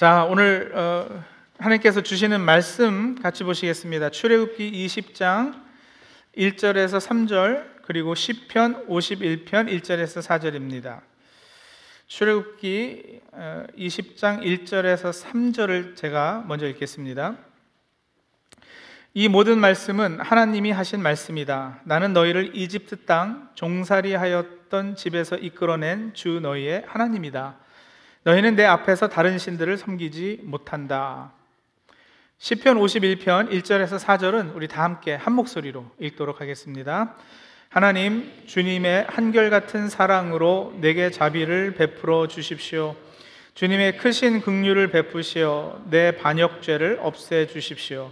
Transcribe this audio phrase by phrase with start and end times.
[0.00, 1.22] 자, 오늘 어,
[1.58, 4.08] 하나님께서 주시는 말씀 같이 보시겠습니다.
[4.08, 5.62] 출애굽기 20장
[6.34, 11.02] 1절에서 3절 그리고 10편 51편 1절에서 4절입니다.
[12.06, 13.20] 출애굽기
[13.76, 17.36] 20장 어, 1절에서 3절을 제가 먼저 읽겠습니다.
[19.12, 21.80] 이 모든 말씀은 하나님이 하신 말씀이다.
[21.84, 27.58] 나는 너희를 이집트 땅 종살이하였던 집에서 이끌어낸 주 너희의 하나님이다.
[28.22, 31.32] 너희는 내 앞에서 다른 신들을 섬기지 못한다.
[32.38, 37.16] 시편 51편 1절에서 4절은 우리 다 함께 한 목소리로 읽도록 하겠습니다.
[37.70, 42.94] 하나님 주님의 한결같은 사랑으로 내게 자비를 베풀어 주십시오.
[43.54, 48.10] 주님의 크신 긍휼을 베푸시어 내 반역죄를 없애 주십시오.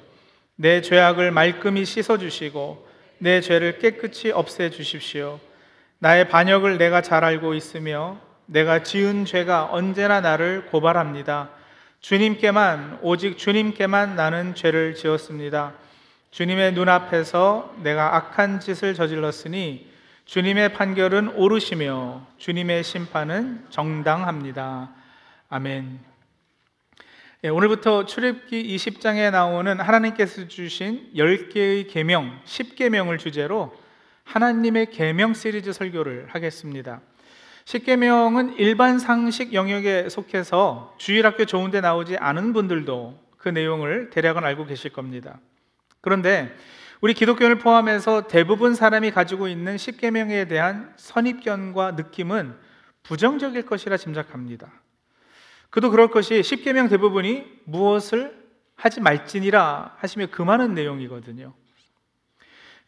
[0.56, 2.86] 내 죄악을 말끔히 씻어 주시고
[3.18, 5.38] 내 죄를 깨끗이 없애 주십시오.
[5.98, 8.18] 나의 반역을 내가 잘 알고 있으며
[8.50, 11.50] 내가 지은 죄가 언제나 나를 고발합니다.
[12.00, 15.74] 주님께만 오직 주님께만 나는 죄를 지었습니다.
[16.30, 19.90] 주님의 눈앞에서 내가 악한 짓을 저질렀으니
[20.24, 24.92] 주님의 판결은 옳으시며 주님의 심판은 정당합니다.
[25.50, 26.00] 아멘.
[27.44, 33.76] 예, 오늘부터 출애굽기 20장에 나오는 하나님께서 주신 10개의 계명, 10계명을 주제로
[34.24, 37.02] 하나님의 계명 시리즈 설교를 하겠습니다.
[37.68, 44.90] 10계명은 일반 상식 영역에 속해서 주일학교 좋은데 나오지 않은 분들도 그 내용을 대략은 알고 계실
[44.90, 45.38] 겁니다.
[46.00, 46.50] 그런데
[47.02, 52.54] 우리 기독교를 포함해서 대부분 사람이 가지고 있는 10계명에 대한 선입견과 느낌은
[53.02, 54.72] 부정적일 것이라 짐작합니다.
[55.68, 58.34] 그도 그럴 것이 십계명 대부분이 무엇을
[58.76, 61.52] 하지 말지니라 하시며 금하는 내용이거든요.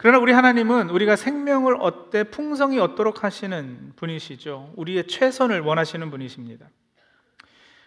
[0.00, 4.72] 그러나 우리 하나님은 우리가 생명을 얻되 풍성이 얻도록 하시는 분이시죠.
[4.76, 6.70] 우리의 최선을 원하시는 분이십니다.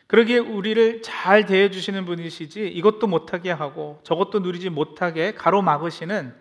[0.05, 6.35] 그러기에 우리를 잘 대해 주시는 분이시지 이것도 못하게 하고 저것도 누리지 못하게 가로막으시는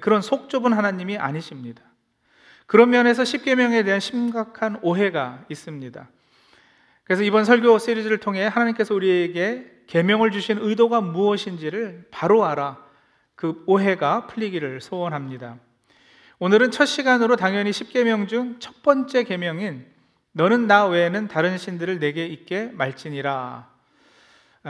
[0.00, 1.84] 그런 속 좁은 하나님이 아니십니다.
[2.66, 6.10] 그런 면에서 십계명에 대한 심각한 오해가 있습니다.
[7.04, 12.85] 그래서 이번 설교 시리즈를 통해 하나님께서 우리에게 계명을 주신 의도가 무엇인지를 바로 알아
[13.36, 15.58] 그 오해가 풀리기를 소원합니다.
[16.38, 19.86] 오늘은 첫 시간으로 당연히 10계명 중 첫 번째 계명인
[20.32, 23.70] 너는 나 외에는 다른 신들을 내게 있게 말지니라.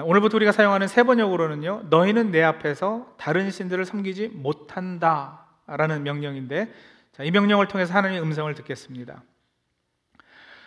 [0.05, 1.87] 오늘부터 우리가 사용하는 세 번역으로는요.
[1.91, 6.73] 너희는 내 앞에서 다른 신들을 섬기지 못한다라는 명령인데
[7.13, 9.23] 자, 이 명령을 통해서 하나님의 음성을 듣겠습니다.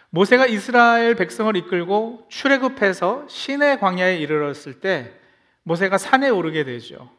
[0.10, 5.14] 모세가 이스라엘 백성을 이끌고 출애굽해서 시내 광야에 이르렀을 때
[5.64, 7.10] 모세가 산에 오르게 되죠.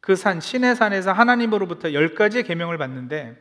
[0.00, 3.36] 그 산, 시내 산에서 하나님으로부터 열 가지의 계명을 받는데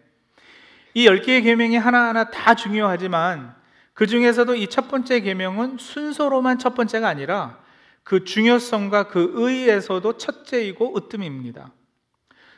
[0.95, 3.55] 이 열 개의 계명이 하나하나 다 중요하지만
[3.93, 7.59] 그 중에서도 이 첫 번째 계명은 순서로만 첫 번째가 아니라
[8.03, 11.71] 그 중요성과 그 의의에서도 첫째이고 으뜸입니다.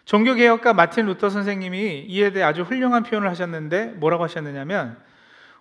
[0.06, 4.98] 종교개혁가 마틴 루터 선생님이 이에 대해 아주 훌륭한 표현을 하셨는데 뭐라고 하셨느냐면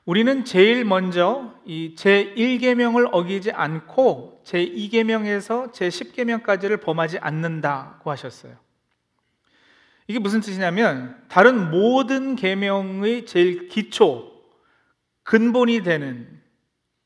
[0.05, 8.57] 우리는 제일 먼저 이 제1계명을 어기지 않고 제2계명에서 제10계명까지를 범하지 않는다고 하셨어요.
[10.07, 14.31] 이게 무슨 뜻이냐면 다른 모든 계명의 제일 기초
[15.23, 16.41] 근본이 되는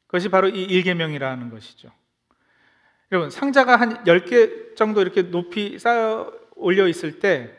[0.08, 1.90] 것이 바로 이 1계명이라는 것이죠.
[3.12, 7.54] 여러분, 상자가 한 10개 정도 이렇게 높이 쌓여 올려 있을 때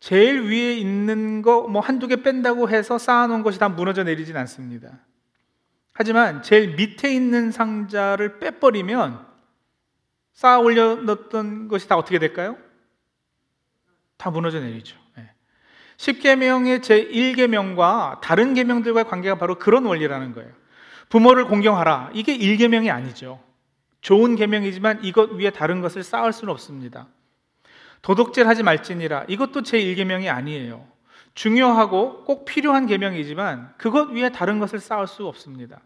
[0.00, 4.36] 제일 위에 있는 거 뭐 한두 개 뺀다고 해서 쌓아 놓은 것이 다 무너져 내리진
[4.36, 5.00] 않습니다.
[5.98, 9.26] 하지만 제일 밑에 있는 상자를 빼버리면
[10.34, 12.58] 쌓아 올려 넣었던 것이 다 어떻게 될까요?
[14.18, 14.98] 다 무너져 내리죠.
[15.96, 20.52] 10계명의 제1계명과 다른 계명들과의 관계가 바로 그런 원리라는 거예요.
[21.08, 22.10] 부모를 공경하라.
[22.12, 23.42] 이게 1계명이 아니죠.
[24.02, 27.08] 좋은 계명이지만 이것 위에 다른 것을 쌓을 수는 없습니다.
[28.02, 29.24] 도덕질 하지 말지니라.
[29.28, 30.86] 이것도 제 1계명이 아니에요.
[31.36, 35.80] 중요하고 꼭 필요한 계명이지만 그것 위에 다른 것을 쌓을 수 없습니다.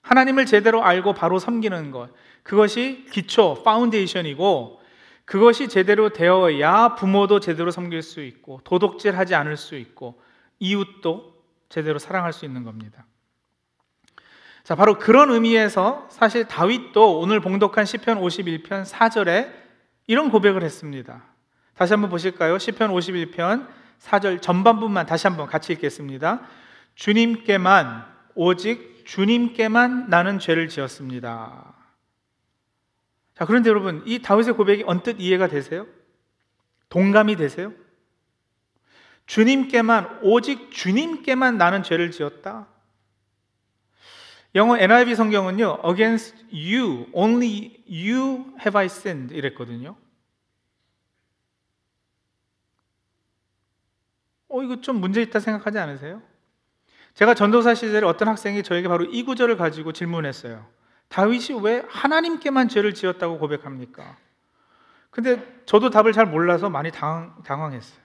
[0.00, 2.10] 하나님을 제대로 알고 바로 섬기는 것.
[2.42, 4.80] 그것이 기초, 파운데이션이고
[5.26, 10.20] 그것이 제대로 되어야 부모도 제대로 섬길 수 있고 도덕질 하지 않을 수 있고
[10.58, 11.34] 이웃도
[11.68, 13.06] 제대로 사랑할 수 있는 겁니다.
[14.62, 19.52] 자, 바로 그런 의미에서 사실 다윗도 오늘 봉독한 시편 51편 4절에
[20.06, 21.22] 이런 고백을 했습니다.
[21.74, 22.58] 다시 한번 보실까요?
[22.58, 26.40] 시편 51편 4절 전반부만 다시 한번 같이 읽겠습니다.
[26.94, 31.74] 주님께만 오직 주님께만 나는 죄를 지었습니다.
[33.34, 35.86] 자, 그런데 여러분, 이 다윗의 고백이 언뜻 이해가 되세요?
[36.88, 37.72] 동감이 되세요?
[39.26, 42.68] 주님께만 오직 주님께만 나는 죄를 지었다.
[44.54, 49.96] 영어 NIV 성경은요, against you, only you have I sinned 이랬거든요.
[54.54, 56.22] 어, 이거 좀 문제 있다 생각하지 않으세요?
[57.14, 60.64] 제가 전도사 시절에 어떤 학생이 저에게 바로 이 구절을 가지고 질문했어요.
[61.08, 64.16] 다윗이 왜 하나님께만 죄를 지었다고 고백합니까?
[65.10, 68.00] 근데 저도 답을 잘 몰라서 많이 당황, 당황했어요.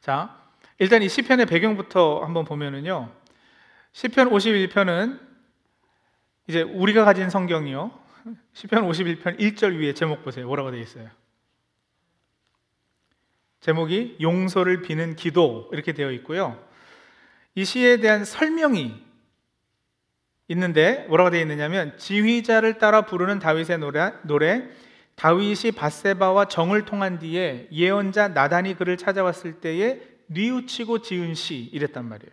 [0.00, 0.36] 자,
[0.78, 3.10] 일단 이 시편의 배경부터 한번 보면은요.
[3.92, 5.20] 시편 51편은
[6.48, 7.90] 이제 우리가 가진 성경이요.
[8.52, 10.46] 시편 51편 1절 위에 제목 보세요.
[10.46, 11.08] 뭐라고 되어 있어요?
[13.60, 16.58] 제목이 용서를 비는 기도 이렇게 되어 있고요.
[17.54, 18.94] 이 시에 대한 설명이
[20.48, 24.68] 있는데 뭐라고 되어 있느냐면 지휘자를 따라 부르는 다윗의 노래, 노래
[25.14, 32.32] 다윗이 바세바와 정을 통한 뒤에 예언자 나단이 그를 찾아왔을 때에 뉘우치고 지은 시 이랬단 말이에요.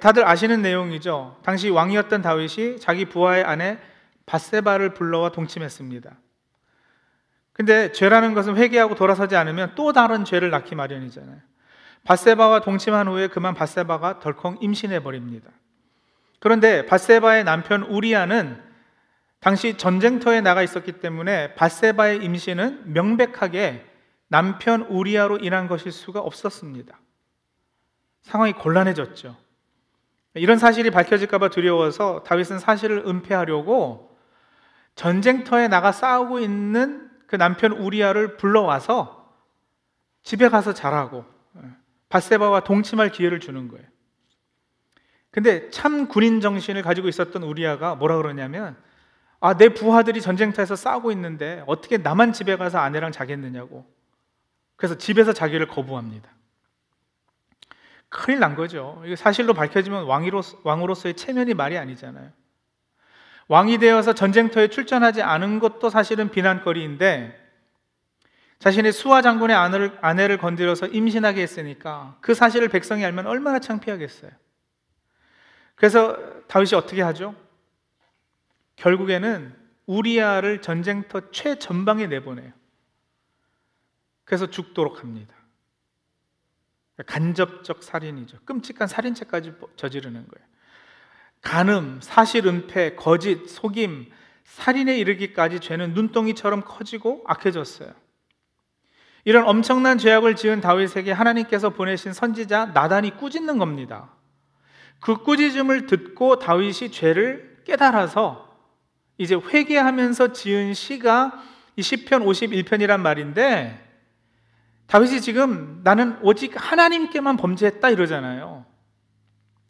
[0.00, 1.40] 다들 아시는 내용이죠.
[1.44, 3.78] 당시 왕이었던 다윗이 자기 부하의 아내
[4.26, 6.16] 바세바를 불러와 동침했습니다.
[7.54, 11.38] 근데 죄라는 것은 회개하고 돌아서지 않으면 또 다른 죄를 낳기 마련이잖아요.
[12.02, 15.50] 바세바와 동침한 후에 그만 바세바가 덜컹 임신해 버립니다.
[16.40, 18.60] 그런데 바세바의 남편 우리아는
[19.40, 23.86] 당시 전쟁터에 나가 있었기 때문에 바세바의 임신은 명백하게
[24.28, 26.98] 남편 우리아로 인한 것일 수가 없었습니다.
[28.22, 29.36] 상황이 곤란해졌죠.
[30.34, 34.18] 이런 사실이 밝혀질까봐 두려워서 다윗은 사실을 은폐하려고
[34.96, 39.28] 전쟁터에 나가 싸우고 있는 그 남편 우리아를 불러와서
[40.22, 41.24] 집에 가서 자라고
[42.08, 43.84] 바세바와 동침할 기회를 주는 거예요.
[45.32, 48.76] 근데 참 군인 정신을 가지고 있었던 우리아가 뭐라 그러냐면
[49.40, 53.84] 아, 내 부하들이 전쟁터에서 싸우고 있는데 어떻게 나만 집에 가서 아내랑 자겠느냐고.
[54.76, 56.30] 그래서 집에서 자기를 거부합니다.
[58.10, 59.02] 큰일 난 거죠.
[59.04, 62.30] 이게 사실로 밝혀지면 왕으로, 왕으로서의 체면이 말이 아니잖아요.
[63.48, 67.42] 왕이 되어서 전쟁터에 출전하지 않은 것도 사실은 비난거리인데
[68.58, 74.30] 자신의 수하 장군의 아내를, 아내를 건드려서 임신하게 했으니까 그 사실을 백성이 알면 얼마나 창피하겠어요.
[75.74, 77.34] 그래서 다윗이 어떻게 하죠?
[78.76, 79.54] 결국에는
[79.86, 82.52] 우리아를 전쟁터 최전방에 내보내요.
[84.24, 85.34] 그래서 죽도록 합니다.
[87.06, 88.38] 간접적 살인이죠.
[88.44, 90.53] 끔찍한 살인죄까지 저지르는 거예요.
[91.44, 94.10] 간음, 사실 은폐, 거짓, 속임,
[94.44, 97.92] 살인에 이르기까지 죄는 눈덩이처럼 커지고 악해졌어요.
[99.24, 104.10] 이런 엄청난 죄악을 지은 다윗에게 하나님께서 보내신 선지자 나단이 꾸짖는 겁니다.
[105.00, 108.52] 그 꾸짖음을 듣고 다윗이 죄를 깨달아서
[109.18, 111.42] 이제 회개하면서 지은 시가
[111.76, 113.80] 이 시편 51편이란 말인데
[114.86, 118.64] 다윗이 지금 나는 오직 하나님께만 범죄했다 이러잖아요.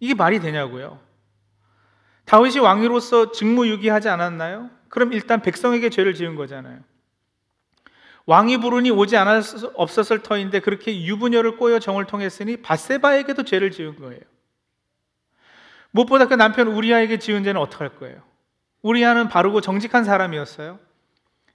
[0.00, 1.03] 이게 말이 되냐고요.
[2.24, 4.70] 다윗이 왕으로서 직무유기하지 않았나요?
[4.88, 6.80] 그럼 일단 백성에게 죄를 지은 거잖아요.
[8.26, 14.20] 왕이 부르니 오지 않았 없었을 터인데 그렇게 유부녀를 꼬여 정을 통했으니 바세바에게도 죄를 지은 거예요.
[15.90, 18.22] 무엇보다 그 남편 우리아에게 지은 죄는 어떡할 거예요?
[18.82, 20.78] 우리아는 바르고 정직한 사람이었어요.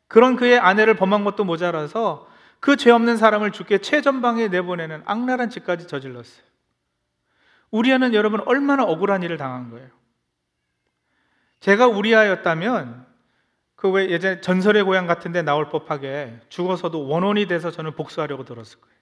[0.07, 2.27] 그런 그의 아내를 범한 것도 모자라서
[2.59, 6.43] 그 죄 없는 사람을 죽게 최전방에 내보내는 악랄한 짓까지 저질렀어요.
[7.71, 9.87] 우리아는 여러분 얼마나 억울한 일을 당한 거예요.
[11.59, 13.09] 제가 우리아였다면
[13.79, 18.81] 그 왜 예전에 전설의 고향 같은 데 나올 법하게 죽어서도 원혼이 돼서 저는 복수하려고 들었을
[18.81, 18.95] 거예요.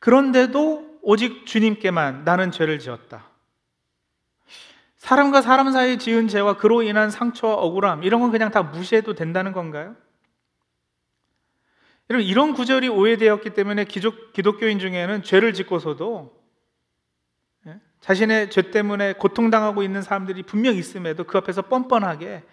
[0.00, 3.30] 그런데도 오직 주님께만 나는 죄를 지었다.
[4.96, 9.52] 사람과 사람 사이에 지은 죄와 그로 인한 상처와 억울함 이런 건 그냥 다 무시해도 된다는
[9.52, 9.94] 건가요?
[12.10, 16.35] 여러분 이런 구절이 오해되었기 때문에 기독, 기독교인 중에는 죄를 짓고서도 예?
[18.00, 22.44] 자신의 죄 때문에 고통당하고 있는 사람들이 분명 있음에도 그 앞에서 뻔뻔하게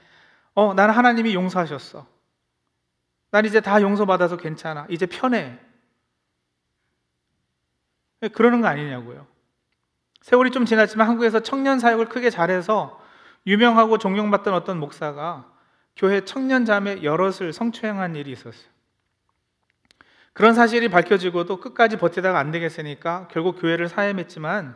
[0.55, 2.05] 어, 나는 하나님이 용서하셨어.
[3.31, 4.85] 난 이제 다 용서받아서 괜찮아.
[4.89, 5.59] 이제 편해.
[8.21, 9.25] 예, 그러는 거 아니냐고요.
[10.21, 13.01] 세월이 좀 지났지만 한국에서 청년 사역을 크게 잘해서
[13.45, 15.51] 유명하고 존경받던 어떤 목사가
[15.95, 18.71] 교회 청년 자매 여럿을 성추행한 일이 있었어요.
[20.31, 24.75] 그런 사실이 밝혀지고도 끝까지 버티다가 안 되겠으니까 결국 교회를 사임했지만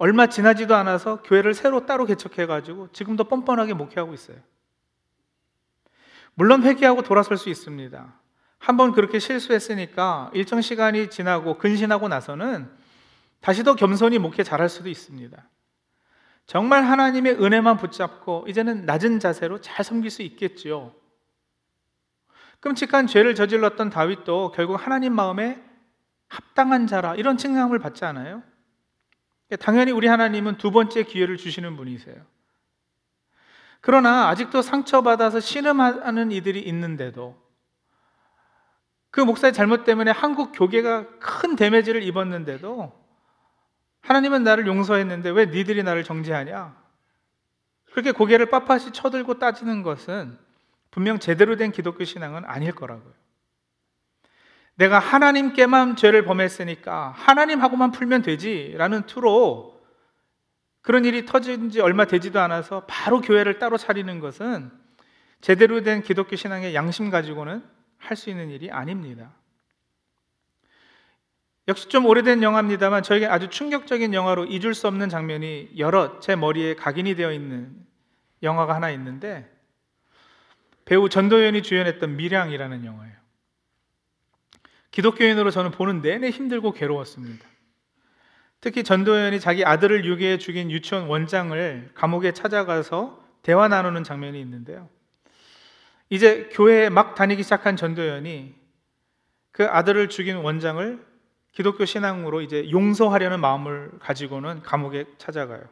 [0.00, 4.38] 얼마 지나지도 않아서 교회를 새로 따로 개척해가지고 지금도 뻔뻔하게 목회하고 있어요.
[6.32, 8.14] 물론 회개하고 돌아설 수 있습니다.
[8.58, 12.70] 한번 그렇게 실수했으니까 일정 시간이 지나고 근신하고 나서는
[13.42, 15.36] 다시 더 겸손히 목회 잘할 수도 있습니다.
[16.46, 20.94] 정말 하나님의 은혜만 붙잡고 이제는 낮은 자세로 잘 섬길 수 있겠지요.
[22.60, 25.62] 끔찍한 죄를 저질렀던 다윗도 결국 하나님 마음에
[26.28, 28.42] 합당한 자라 이런 칭함을 받지 않아요?
[29.56, 32.16] 당연히 우리 하나님은 두 번째 기회를 주시는 분이세요.
[33.80, 37.40] 그러나 아직도 상처받아서 신음하는 이들이 있는데도
[39.10, 42.92] 그 목사의 잘못 때문에 한국 교계가 큰 데미지를 입었는데도
[44.02, 46.80] 하나님은 나를 용서했는데 왜 니들이 나를 정죄하냐?
[47.90, 50.38] 그렇게 고개를 빳빳이 쳐들고 따지는 것은
[50.90, 53.12] 분명 제대로 된 기독교 신앙은 아닐 거라고요.
[54.80, 59.78] 내가 하나님께만 죄를 범했으니까 하나님하고만 풀면 되지라는 투로
[60.80, 64.70] 그런 일이 터진 지 얼마 되지도 않아서 바로 교회를 따로 차리는 것은
[65.42, 67.62] 제대로 된 기독교 신앙의 양심 가지고는
[67.98, 69.34] 할 수 있는 일이 아닙니다.
[71.68, 76.74] 역시 좀 오래된 영화입니다만 저에게 아주 충격적인 영화로 잊을 수 없는 장면이 여러 제 머리에
[76.74, 77.76] 각인이 되어 있는
[78.42, 79.46] 영화가 하나 있는데
[80.86, 83.19] 배우 전도연이 주연했던 미량이라는 영화예요.
[84.90, 87.46] 기독교인으로 저는 보는 내내 힘들고 괴로웠습니다.
[88.60, 94.88] 특히 전도연이 자기 아들을 유괴해 죽인 유치원 원장을 감옥에 찾아가서 대화 나누는 장면이 있는데요.
[96.10, 98.54] 이제 교회에 막 다니기 시작한 전도연이
[99.52, 101.04] 그 아들을 죽인 원장을
[101.52, 105.62] 기독교 신앙으로 이제 용서하려는 마음을 가지고는 감옥에 찾아가요.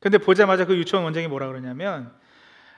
[0.00, 2.12] 근데 보자마자 그 유치원 원장이 뭐라 그러냐면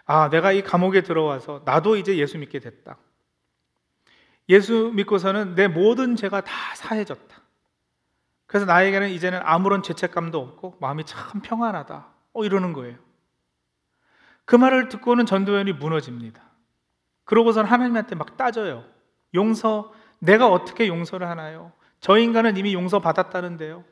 [0.07, 2.97] 아, 내가 이 감옥에 들어와서 나도 이제 예수 믿게 됐다.
[4.51, 7.41] 예수 믿고서는 내 모든 죄가 다 사해졌다.
[8.47, 12.07] 그래서 나에게는 이제는 아무런 죄책감도 없고 마음이 참 평안하다.
[12.33, 12.99] 어, 이러는 거예요.
[14.45, 16.43] 그 말을 듣고는 전도연이 무너집니다.
[17.25, 18.85] 그러고선 하나님한테 막 따져요.
[19.35, 21.73] 용서, 내가 어떻게 용서를 하나요?
[22.01, 23.85] 저 인간은 이미 용서 받았다는데요.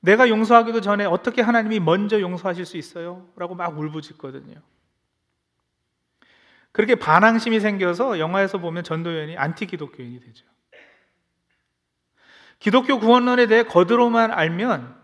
[0.00, 3.28] 내가 용서하기도 전에 어떻게 하나님이 먼저 용서하실 수 있어요?
[3.36, 4.56] 라고 막 울부짖거든요.
[6.74, 10.44] 그렇게 반항심이 생겨서 영화에서 보면 전도연이 안티 기독교인이 되죠.
[12.58, 15.00] 기독교 구원론에 대해 겉으로만 알면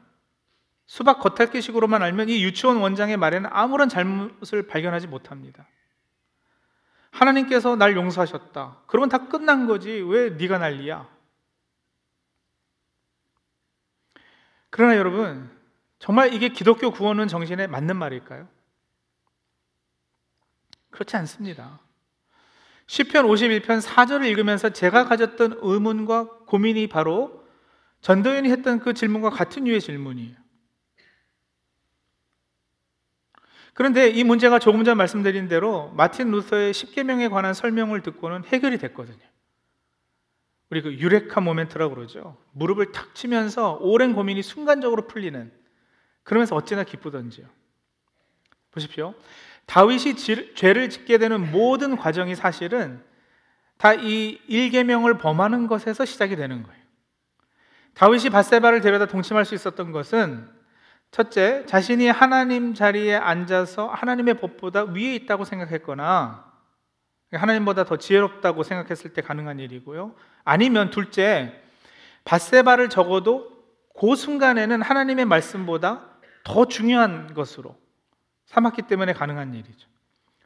[0.84, 5.68] 수박 겉핥기식으로만 알면 이 유치원 원장의 말에는 아무런 잘못을 발견하지 못합니다.
[7.12, 8.82] 하나님께서 날 용서하셨다.
[8.88, 9.90] 그러면 다 끝난 거지.
[9.92, 11.08] 왜 네가 난리야?
[14.70, 15.48] 그러나 여러분,
[16.00, 18.48] 정말 이게 기독교 구원론 정신에 맞는 말일까요?
[20.90, 21.80] 그렇지 않습니다.
[22.86, 27.46] 시편 51편 4절을 읽으면서 제가 가졌던 의문과 고민이 바로
[28.00, 30.34] 전도연이 했던 그 질문과 같은 류의 질문이에요.
[33.74, 39.18] 그런데 이 문제가 조금 전 말씀드린 대로 마틴 루터의 10계명에 관한 설명을 듣고는 해결이 됐거든요.
[40.70, 42.36] 우리 그 유레카 모멘트라고 그러죠.
[42.52, 45.52] 무릎을 탁 치면서 오랜 고민이 순간적으로 풀리는
[46.22, 47.46] 그러면서 어찌나 기쁘던지요.
[48.70, 49.14] 보십시오.
[49.70, 50.16] 다윗이
[50.56, 53.00] 죄를 짓게 되는 모든 과정이 사실은
[53.78, 56.80] 다 이 일계명을 범하는 것에서 시작이 되는 거예요.
[57.94, 60.50] 다윗이 바세바를 데려다 동침할 수 있었던 것은
[61.12, 66.52] 첫째, 자신이 하나님 자리에 앉아서 하나님의 법보다 위에 있다고 생각했거나
[67.32, 70.16] 하나님보다 더 지혜롭다고 생각했을 때 가능한 일이고요.
[70.42, 71.62] 아니면 둘째,
[72.24, 73.48] 바세바를 적어도
[73.98, 76.08] 그 순간에는 하나님의 말씀보다
[76.42, 77.76] 더 중요한 것으로
[78.50, 79.88] 삼았기 때문에 가능한 일이죠.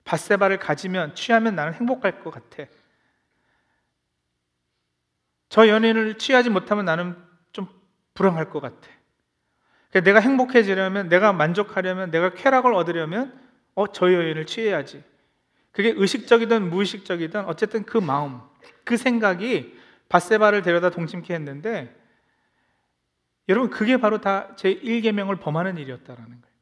[0.04, 2.70] 바세바를 가지면 취하면 나는 행복할 것 같아.
[5.49, 7.16] 저 연인을 취하지 못하면 나는
[7.52, 7.66] 좀
[8.12, 8.88] 불행할 것 같아.
[9.90, 13.40] 그러니까 내가 행복해지려면, 내가 만족하려면, 내가 쾌락을 얻으려면,
[13.75, 15.02] 어, 저 여인을 취해야지.
[15.73, 18.40] 그게 의식적이든 무의식적이든 어쨌든 그 마음,
[18.84, 19.78] 그 생각이
[20.11, 21.94] 바세바를 데려다 동침케 했는데,
[23.49, 26.53] 여러분, 그게 바로 다 제 1계명을 범하는 일이었다라는 거예요.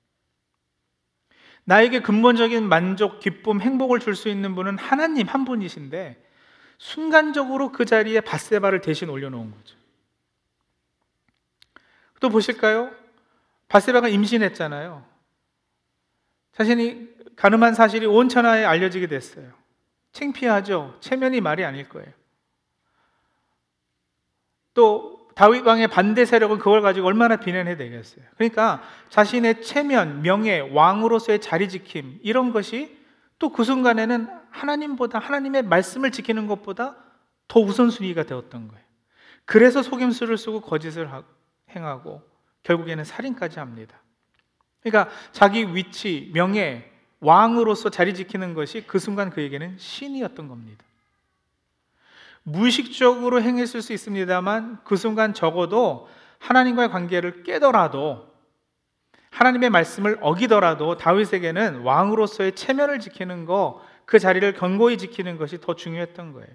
[1.65, 6.23] 나에게 근본적인 만족, 기쁨, 행복을 줄 수 있는 분은 하나님 한 분이신데
[6.79, 9.77] 순간적으로 그 자리에 바세바를 대신 올려놓은 거죠.
[12.21, 12.91] 또 보실까요?
[13.69, 15.05] 바세바가 임신했잖아요.
[16.53, 19.53] 자신이 가늠한 사실이 온 천하에 알려지게 됐어요.
[20.13, 20.99] 창피하죠.
[21.01, 22.13] 체면이 말이 아닐 거예요.
[24.75, 28.25] 또 다윗 왕의 반대 세력은 그걸 가지고 얼마나 비난해 되겠어요.
[28.37, 32.99] 그러니까 자신의 체면, 명예, 왕으로서의 자리 지킴 이런 것이
[33.39, 36.97] 또 그 순간에는 하나님보다 하나님의 말씀을 지키는 것보다
[37.49, 38.85] 더 우선순위가 되었던 거예요.
[39.45, 41.09] 그래서 속임수를 쓰고 거짓을
[41.71, 42.23] 행하고
[42.63, 44.01] 결국에는 살인까지 합니다.
[44.81, 50.85] 그러니까 자기 위치, 명예, 왕으로서 자리 지키는 것이 그 순간 그에게는 신이었던 겁니다.
[52.45, 56.09] 무의식적으로 행했을 수 있습니다만 그 순간 적어도
[56.39, 58.33] 하나님과의 관계를 깨더라도
[59.31, 66.33] 하나님의 말씀을 어기더라도 다윗에게는 왕으로서의 체면을 지키는 거, 그 자리를 견고히 지키는 것이 더 중요했던
[66.33, 66.49] 거예요.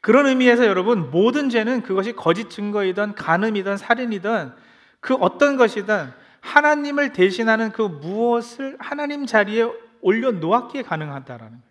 [0.00, 4.52] 그런 의미에서 여러분, 모든 죄는 그것이 거짓 증거이든 간음이든 살인이든
[5.00, 6.10] 그 어떤 것이든
[6.40, 11.67] 하나님을 대신하는 그 무엇을 하나님 자리에 올려 놓았기에 가능하다라는 거예요.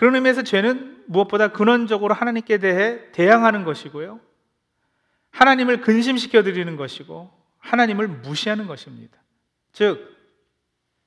[0.00, 4.18] 그런 의미에서 죄는 무엇보다 근원적으로 하나님께 대해 대항하는 것이고요.
[5.30, 9.18] 하나님을 근심시켜 드리는 것이고 하나님을 무시하는 것입니다.
[9.72, 10.16] 즉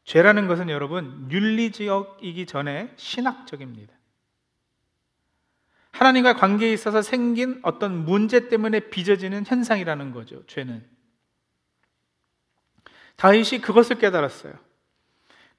[0.04, 3.92] 죄라는 것은 여러분 윤리적이기 전에 신학적입니다.
[5.90, 10.46] 하나님과 관계에 있어서 생긴 어떤 문제 때문에 빚어지는 현상이라는 거죠.
[10.46, 10.88] 죄는.
[13.16, 14.54] 다윗이 그것을 깨달았어요.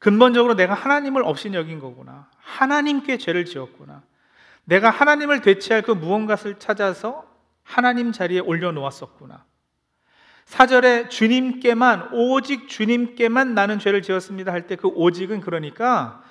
[0.04, 2.28] 근본적으로 내가 하나님을 없이 여긴 거구나.
[2.36, 4.02] 하나님께 죄를 지었구나.
[4.64, 7.24] 내가 하나님을 대체할 그 무언가를 찾아서
[7.62, 9.46] 하나님 자리에 올려놓았었구나.
[10.44, 16.22] 사절에 주님께만, 오직 주님께만 나는 죄를 지었습니다 할 때 그 오직은 그러니까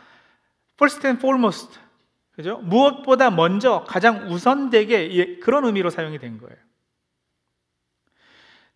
[0.76, 1.80] first and foremost.
[2.36, 2.60] 그죠?
[2.60, 6.56] 무엇보다 먼저 가장 우선되게 그런 의미로 사용이 된 거예요.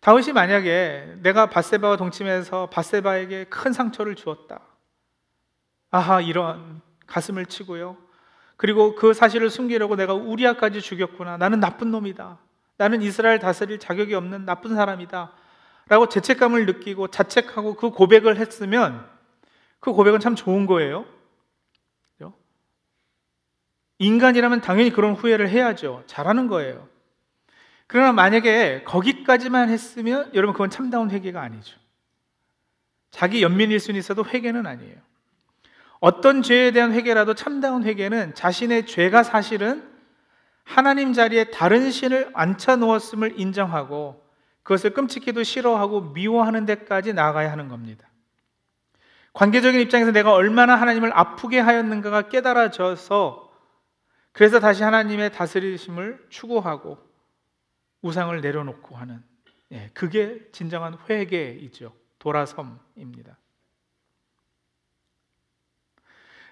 [0.00, 4.67] 다윗이 만약에 내가 바세바와 동침해서 바세바에게 큰 상처를 주었다.
[5.90, 7.96] 아하, 이런 가슴을 치고요.
[8.56, 11.36] 그리고 그 사실을 숨기려고 내가 우리아까지 죽였구나.
[11.36, 12.38] 나는 나쁜 놈이다.
[12.76, 15.32] 나는 이스라엘 다스릴 자격이 없는 나쁜 사람이다.
[15.88, 19.08] 라고 죄책감을 느끼고 자책하고 그 고백을 했으면
[19.80, 21.06] 그 고백은 참 좋은 거예요.
[23.98, 26.04] 인간이라면 당연히 그런 후회를 해야죠.
[26.06, 26.88] 잘하는 거예요.
[27.86, 31.78] 그러나 만약에 거기까지만 했으면 여러분 그건 참다운 회개가 아니죠.
[33.10, 34.96] 자기 연민일 수는 있어도 회개는 아니에요.
[36.00, 39.88] 어떤 죄에 대한 회개라도 참다운 회개는 자신의 죄가 사실은
[40.64, 44.22] 하나님 자리에 다른 신을 앉혀 놓았음을 인정하고
[44.62, 48.06] 그것을 끔찍히도 싫어하고 미워하는 데까지 나아가야 하는 겁니다.
[49.32, 53.48] 관계적인 입장에서 내가 얼마나 하나님을 아프게 하였는가가 깨달아져서
[54.32, 56.98] 그래서 다시 하나님의 다스리심을 추구하고
[58.02, 59.22] 우상을 내려놓고 하는
[59.72, 61.92] 예, 그게 진정한 회개이죠.
[62.18, 63.36] 돌아섬입니다.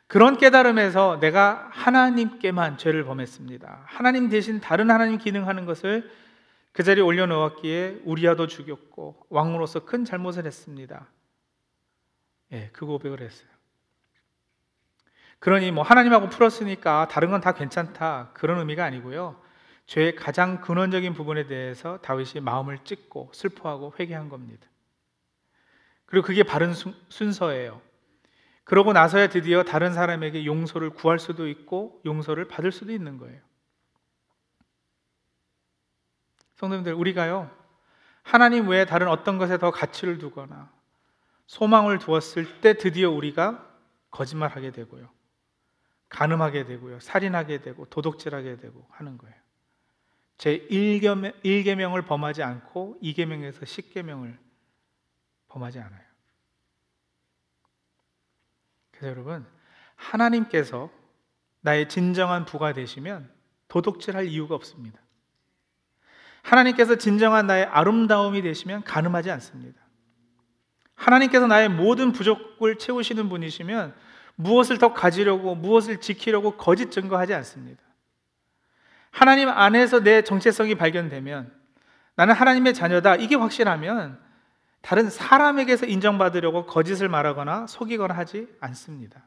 [0.06, 3.85] 그런 깨달음에서 내가 하나님께만 죄를 범했습니다.
[3.87, 6.11] 하나님 대신 다른 하나님 기능하는 것을
[6.72, 11.07] 그 자리에 올려놓았기에 우리아도 죽였고 왕으로서 큰 잘못을 했습니다.
[12.52, 13.48] 예, 그 고백을 했어요.
[15.38, 19.40] 그러니 뭐 하나님하고 풀었으니까 다른 건 다 괜찮다 그런 의미가 아니고요.
[19.87, 24.66] 죄의 가장 근원적인 부분에 대해서 다윗이 마음을 찢고 슬퍼하고 회개한 겁니다.
[26.07, 26.72] 그리고 그게 바른
[27.09, 27.81] 순서예요.
[28.66, 33.40] 그러고 나서야 드디어 다른 사람에게 용서를 구할 수도 있고 용서를 받을 수도 있는 거예요.
[36.57, 37.48] 성도님들, 우리가요,
[38.24, 40.68] 하나님 외에 다른 어떤 것에 더 가치를 두거나
[41.46, 43.64] 소망을 두었을 때 드디어 우리가
[44.11, 45.09] 거짓말하게 되고요.
[46.09, 46.98] 간음하게 되고요.
[46.98, 49.37] 살인하게 되고 도둑질하게 되고 하는 거예요.
[50.38, 54.37] 제 1계명을 범하지 않고 2계명에서 10계명을
[55.46, 56.06] 범하지 않아요.
[58.98, 59.46] 그래서 여러분,
[59.94, 60.90] 하나님께서
[61.61, 63.30] 나의 진정한 부가 되시면
[63.68, 65.00] 도둑질할 이유가 없습니다.
[66.42, 69.80] 하나님께서 진정한 나의 아름다움이 되시면 가늠하지 않습니다.
[70.94, 73.94] 하나님께서 나의 모든 부족을 채우시는 분이시면
[74.37, 77.82] 무엇을 더 가지려고 무엇을 지키려고 거짓 증거하지 않습니다.
[79.11, 81.52] 하나님 안에서 내 정체성이 발견되면
[82.14, 84.25] 나는 하나님의 자녀다 이게 확실하면
[84.87, 89.25] 다른 사람에게서 인정받으려고 거짓을 말하거나 속이거나 하지 않습니다.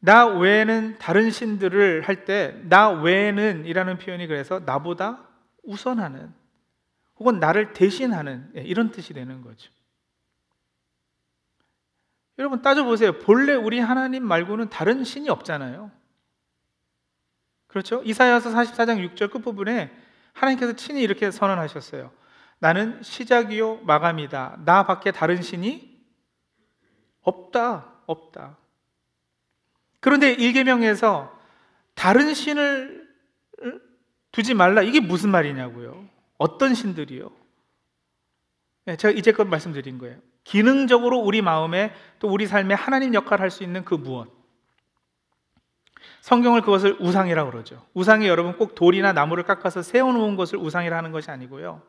[0.00, 5.26] 나 외에는 다른 신들을 할 때 나 외에는 이라는 표현이 그래서 나보다
[5.64, 6.30] 우선하는
[7.16, 9.72] 혹은 나를 대신하는 예, 이런 뜻이 되는 거죠.
[12.38, 13.18] 여러분 따져보세요.
[13.18, 15.90] 본래 우리 하나님 말고는 다른 신이 없잖아요.
[17.66, 18.02] 그렇죠?
[18.04, 19.90] 이사야서 44장 6절 끝부분에
[20.34, 22.19] 하나님께서 친히 이렇게 선언하셨어요.
[22.60, 24.60] 나는 시작이요 마감이다.
[24.64, 25.98] 나 밖에 다른 신이
[27.22, 27.86] 없다.
[28.06, 28.56] 없다.
[29.98, 31.36] 그런데 일계명에서
[31.94, 33.08] 다른 신을
[34.32, 34.82] 두지 말라.
[34.82, 36.06] 이게 무슨 말이냐고요?
[36.38, 37.30] 어떤 신들이요?
[38.86, 40.18] 네, 제가 이제껏 말씀드린 거예요.
[40.44, 44.28] 기능적으로 우리 마음에 또 우리 삶에 하나님 역할을 할 수 있는 그 무엇.
[46.22, 47.86] 성경을 그것을 우상이라고 그러죠.
[47.94, 51.82] 우상이 여러분 꼭 돌이나 나무를 깎아서 세워놓은 것을 우상이라 하는 것이 아니고요.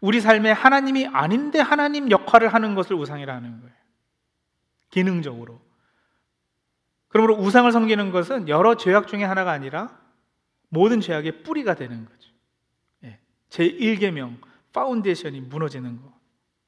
[0.00, 3.74] 우리 삶에 하나님이 아닌데 하나님 역할을 하는 것을 우상이라는 거예요.
[4.90, 5.60] 기능적으로.
[7.08, 9.98] 그러므로 우상을 섬기는 것은 여러 죄악 중에 하나가 아니라
[10.68, 12.30] 모든 죄악의 뿌리가 되는 거죠.
[13.04, 13.18] 예.
[13.48, 14.38] 제 1계명,
[14.72, 16.12] foundation이 무너지는 거.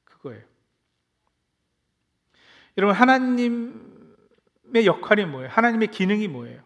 [0.05, 0.43] 그거예요.
[2.77, 5.49] 여러분, 하나님의 역할이 뭐예요?
[5.49, 6.63] 하나님의 기능이 뭐예요?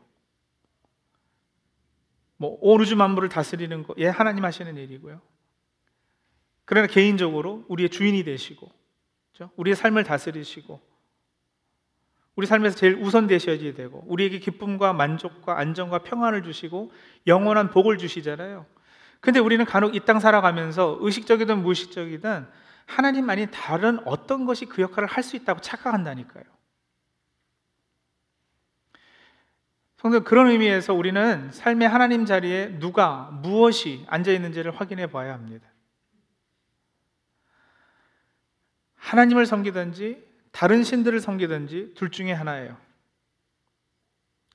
[2.38, 5.20] 뭐, 온 우주 만물을 다스리는 거, 예, 하나님 하시는 일이고요.
[6.66, 8.72] 그러나 개인적으로 우리의 주인이 되시고,
[9.34, 9.52] 그렇죠?
[9.58, 10.80] 우리의 삶을 다스리시고,
[12.36, 16.92] 우리 삶에서 제일 우선 되셔야 되고, 우리에게 기쁨과 만족과 안정과 평안을 주시고,
[17.28, 18.66] 영원한 복을 주시잖아요.
[19.20, 22.46] 근데 우리는 간혹 이 땅 살아가면서 의식적이든 무의식적이든
[22.86, 26.44] 하나님만이 다른 어떤 것이 그 역할을 할 수 있다고 착각한다니까요.
[29.98, 35.73] 성도 그런 의미에서 우리는 삶의 하나님 자리에 누가 무엇이 앉아 있는지를 확인해 봐야 합니다.
[39.04, 42.78] 하나님을 섬기든지 다른 신들을 섬기든지 둘 중에 하나예요.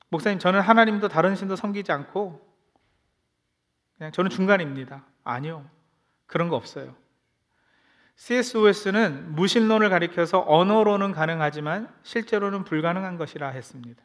[0.08, 2.46] 목사님, 저는 하나님도 다른 신도 섬기지 않고
[3.98, 5.04] 그냥 저는 중간입니다.
[5.22, 5.68] 아니요.
[6.26, 6.96] 그런 거 없어요.
[8.16, 14.02] CSOS는 무신론을 가리켜서 언어로는 가능하지만 실제로는 불가능한 것이라 했습니다.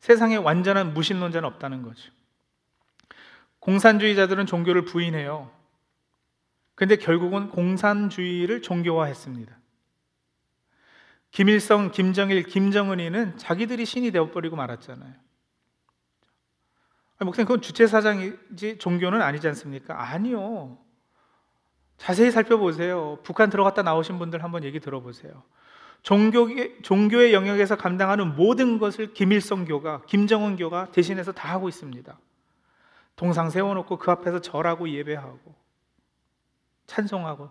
[0.00, 2.10] 세상에 완전한 무신론자는 없다는 거죠.
[3.58, 5.50] 공산주의자들은 종교를 부인해요.
[6.78, 9.52] 근데 결국은 공산주의를 종교화했습니다.
[11.32, 15.12] 김일성, 김정일, 김정은이는 자기들이 신이 되어버리고 말았잖아요.
[17.18, 20.00] 목사님, 그건 주체사장이지 종교는 아니지 않습니까?
[20.00, 20.78] 아니요.
[21.96, 23.18] 자세히 살펴보세요.
[23.24, 25.42] 북한 들어갔다 나오신 분들 한번 얘기 들어보세요.
[26.04, 32.16] 종교의, 종교의 영역에서 감당하는 모든 것을 김일성교가, 김정은교가 대신해서 다 하고 있습니다.
[33.16, 35.67] 동상 세워놓고 그 앞에서 절하고 예배하고
[36.88, 37.50] 찬송하고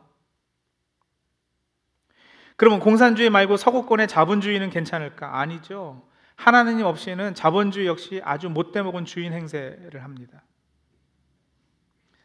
[2.58, 5.40] 그러면 공산주의 말고 서구권의 자본주의는 괜찮을까?
[5.40, 6.06] 아니죠.
[6.36, 10.44] 하나님 없이는 자본주의 역시 아주 못돼 먹은 주인 행세를 합니다.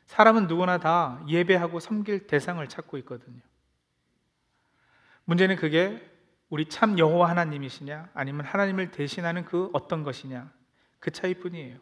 [0.06, 3.40] 사람은 누구나 다 예배하고 섬길 대상을 찾고 있거든요.
[5.24, 6.10] 문제는 그게
[6.48, 10.50] 우리 참 여호와 하나님이시냐 아니면 하나님을 대신하는 그 어떤 것이냐
[10.98, 11.78] 그 차이뿐이에요.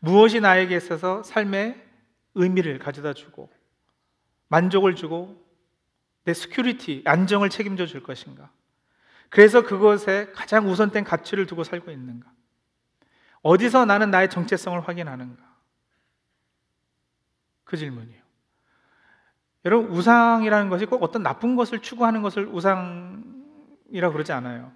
[0.00, 1.82] 무엇이 나에게 있어서 삶의
[2.34, 3.50] 의미를 가져다 주고
[4.54, 5.44] 만족을 주고
[6.22, 8.50] 내 security 안정을 책임져 줄 것인가?
[9.28, 12.30] 그래서 그것에 가장 우선된 가치를 두고 살고 있는가?
[13.42, 15.42] 어디서 나는 나의 정체성을 확인하는가?
[17.64, 18.22] 그 질문이에요.
[19.64, 23.24] 여러분 우상이라는 것이 꼭 어떤 나쁜 것을 추구하는 것을 우상
[23.90, 24.70] 이라 그러지 않아요.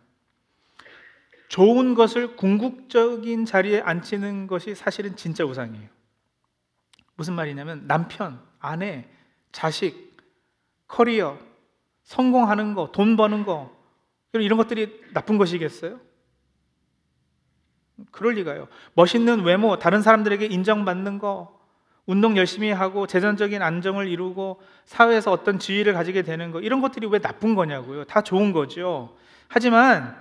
[1.49, 5.89] 좋은 것을 궁극적인 자리에 앉히는 것이 사실은 진짜 우상이에요.
[7.15, 9.09] 무슨 말이냐면 남편, 아내,
[9.53, 10.17] 자식,
[10.87, 11.39] 커리어,
[12.03, 13.71] 성공하는 거, 돈 버는 거
[14.35, 16.01] 이런 것들이 나쁜 것이겠어요?
[18.11, 18.69] 그럴 리가요.
[18.95, 21.59] 멋있는 외모, 다른 사람들에게 인정받는 거,
[22.07, 27.19] 운동 열심히 하고 재정적인 안정을 이루고 사회에서 어떤 지위를 가지게 되는 거 이런 것들이 왜
[27.19, 28.05] 나쁜 거냐고요.
[28.05, 29.15] 다 좋은 거죠.
[29.47, 30.17] 하지만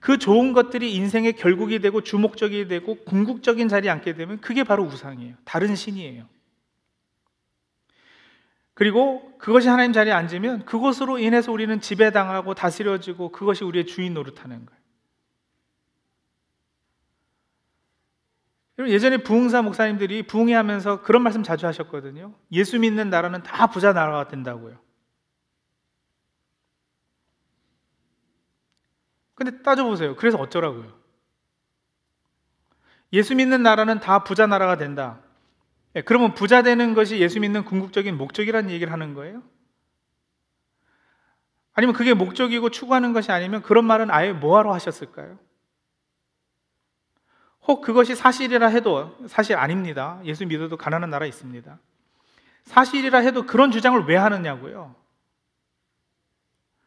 [0.00, 5.36] 그 좋은 것들이 인생의 결국이 되고 주목적이 되고 궁극적인 자리에 앉게 되면 그게 바로 우상이에요.
[5.44, 6.24] 다른 신이에요.
[8.78, 14.66] 그리고 그것이 하나님 자리에 앉으면 그것으로 인해서 우리는 지배당하고 다스려지고 그것이 우리의 주인 노릇하는
[18.76, 18.92] 거예요.
[18.92, 22.36] 예전에 부흥사 목사님들이 부흥회 하면서 그런 말씀 자주 하셨거든요.
[22.52, 24.78] 예수 믿는 나라는 다 부자 나라가 된다고요.
[29.34, 30.14] 근데 따져보세요.
[30.14, 30.96] 그래서 어쩌라고요?
[33.12, 35.20] 예수 믿는 나라는 다 부자 나라가 된다.
[35.96, 39.42] 예, 그러면 부자 되는 것이 예수 믿는 궁극적인 목적이라는 얘기를 하는 거예요?
[41.72, 45.38] 아니면 그게 목적이고 추구하는 것이 아니면 그런 말은 아예 뭐하러 하셨을까요?
[47.62, 50.20] 혹 그것이 사실이라 해도 사실 아닙니다.
[50.24, 51.78] 예수 믿어도 가난한 나라 있습니다.
[52.64, 54.94] 사실이라 해도 그런 주장을 왜 하느냐고요.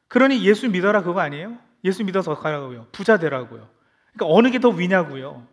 [0.08, 1.58] 그러니 예수 믿어라 그거 아니에요?
[1.86, 2.88] 예수 믿어서 가라고요.
[2.92, 3.70] 부자 되라고요.
[4.14, 5.48] 그러니까 어느 게 더 위냐고요.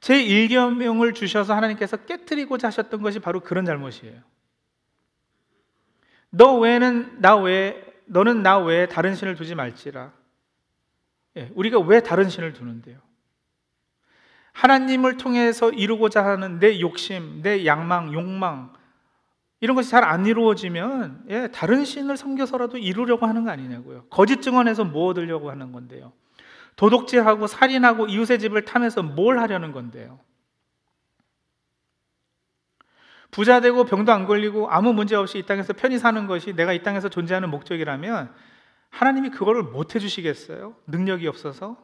[0.00, 4.20] 제 일계명을 주셔서 하나님께서 깨뜨리고자 하셨던 것이 바로 그런 잘못이에요.
[6.30, 10.12] 너 외에는 나 외에 너는 나 외에 다른 신을 두지 말지라.
[11.36, 12.98] 예, 우리가 왜 다른 신을 두는데요?
[14.52, 18.72] 하나님을 통해서 이루고자 하는 내 욕심, 내 양망, 욕망
[19.60, 24.04] 이런 것이 잘 안 이루어지면 예, 다른 신을 섬겨서라도 이루려고 하는 거 아니냐고요.
[24.08, 26.12] 거짓 증언해서 뭐 얻으려고 하는 건데요.
[26.76, 30.20] 도둑질하고 살인하고 이웃의 집을 탐해서 뭘 하려는 건데요.
[33.30, 36.82] 부자 되고 병도 안 걸리고 아무 문제 없이 이 땅에서 편히 사는 것이 내가 이
[36.82, 38.32] 땅에서 존재하는 목적이라면
[38.90, 40.76] 하나님이 그거를 못 해주시겠어요?
[40.86, 41.76] 능력이 없어서?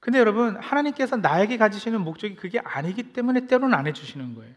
[0.00, 4.54] 근데 여러분, 하나님께서 나에게 가지시는 목적이 그게 아니기 때문에 때로는 안 해주시는 거예요.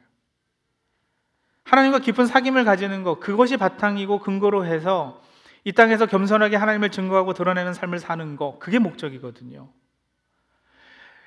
[1.63, 5.21] 하나님과 깊은 사귐을 가지는 것, 그것이 바탕이고 근거로 해서
[5.67, 9.69] 이 땅에서 겸손하게 하나님을 증거하고 드러내는 삶을 사는 것, 그게 목적이거든요.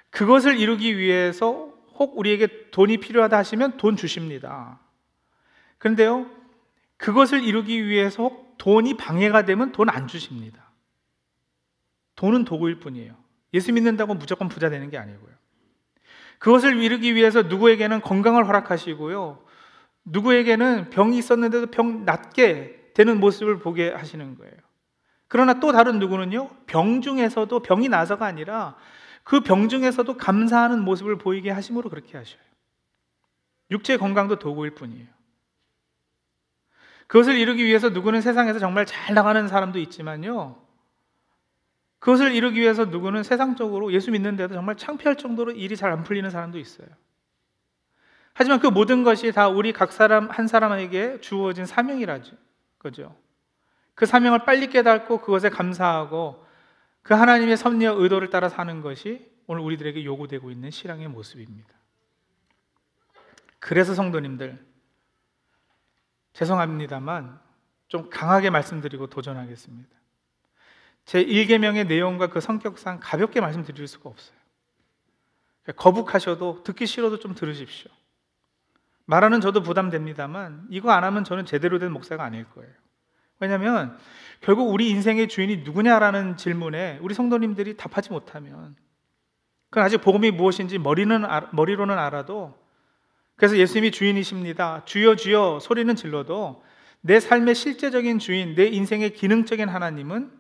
[0.09, 4.81] 그것을 이루기 위해서 혹 우리에게 돈이 필요하다 하시면 돈 주십니다.
[5.77, 6.31] 그런데요,
[6.97, 10.71] 그것을 이루기 위해서 혹 돈이 방해가 되면 돈 안 주십니다.
[12.17, 13.15] 돈은 도구일 뿐이에요.
[13.53, 15.35] 예수 믿는다고 무조건 부자 되는 게 아니고요.
[16.39, 19.45] 그것을 이루기 위해서 누구에게는 건강을 허락하시고요.
[20.05, 24.55] 누구에게는 병이 있었는데도 병 낫게 되는 모습을 보게 하시는 거예요.
[25.29, 28.77] 그러나 또 다른 누구는요, 병 중에서도 병이 나서가 아니라
[29.23, 32.41] 그 병 중에서도 감사하는 모습을 보이게 하심으로 그렇게 하셔요.
[33.71, 35.07] 육체 건강도 도구일 뿐이에요.
[37.07, 40.61] 그것을 이루기 위해서 누구는 세상에서 정말 잘 나가는 사람도 있지만요.
[41.99, 46.59] 그것을 이루기 위해서 누구는 세상적으로 예수 믿는데도 정말 창피할 정도로 일이 잘 안 풀리는 사람도
[46.59, 46.89] 있어요.
[48.33, 52.37] 하지만 그 모든 것이 다 우리 각 사람 한 사람에게 주어진 사명이라죠.
[52.81, 53.15] 그죠?
[53.95, 56.47] 그 사명을 빨리 깨닫고 그것에 감사하고
[57.03, 61.69] 그 하나님의 섭리와 의도를 따라 사는 것이 오늘 우리들에게 요구되고 있는 신앙의 모습입니다.
[63.59, 64.65] 그래서 성도님들
[66.33, 67.39] 죄송합니다만
[67.89, 69.91] 좀 강하게 말씀드리고 도전하겠습니다.
[71.05, 74.39] 제 1계명의 내용과 그 성격상 가볍게 말씀드릴 수가 없어요.
[75.77, 77.91] 거북하셔도 듣기 싫어도 좀 들으십시오.
[79.11, 82.71] 말하는 저도 부담됩니다만 이거 안 하면 저는 제대로 된 목사가 아닐 거예요.
[83.41, 83.99] 왜냐하면
[84.41, 88.77] 결국 우리 인생의 주인이 누구냐라는 질문에 우리 성도님들이 답하지 못하면
[89.69, 92.57] 그건 아직 복음이 무엇인지 머리는 머리로는 알아도
[93.35, 94.85] 그래서 예수님이 주인이십니다.
[94.85, 96.63] 주여 주여 소리는 질러도
[97.01, 100.31] 내 삶의 실제적인 주인, 내 인생의 기능적인 하나님은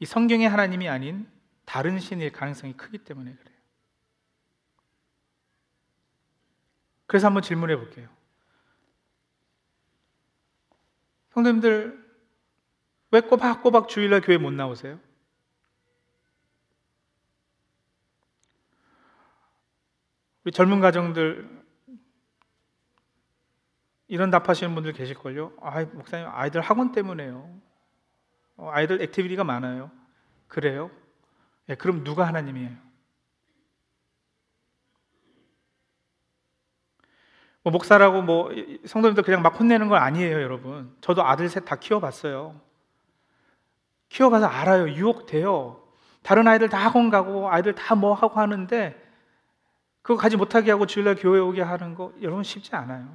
[0.00, 1.28] 이 성경의 하나님이 아닌
[1.64, 3.57] 다른 신일 가능성이 크기 때문에 그래요.
[7.08, 8.06] 그래서 한번 질문해 볼게요.
[11.30, 12.06] 성도님들
[13.10, 15.00] 왜 꼬박꼬박 주일날 교회 못 나오세요?
[20.44, 21.48] 우리 젊은 가정들
[24.06, 25.54] 이런 답하시는 분들 계실걸요?
[25.60, 27.60] 아, 목사님 아이들 학원 때문에요.
[28.56, 29.90] 어, 아이들 activity가 많아요.
[30.46, 30.90] 그래요?
[31.70, 32.87] 예, 그럼 누가 하나님이에요?
[37.68, 38.50] 뭐 목사라고 뭐
[38.86, 40.96] 성도님들 그냥 막 혼내는 건 아니에요, 여러분.
[41.02, 42.58] 저도 아들 셋 다 키워봤어요.
[44.08, 44.88] 키워봐서 알아요.
[44.88, 45.82] 유혹돼요.
[46.22, 48.96] 다른 아이들 다 학원 가고 아이들 다 뭐 하고 하는데
[50.00, 53.06] 그거 가지 못하게 하고 주일날 교회 오게 하는 거 여러분 쉽지 않아요.